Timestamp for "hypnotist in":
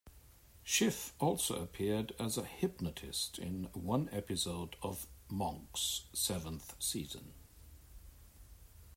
2.43-3.65